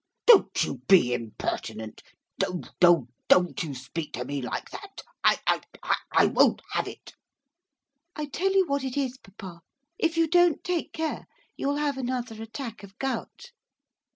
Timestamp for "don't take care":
10.27-11.27